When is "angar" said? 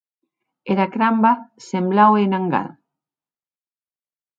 2.41-2.67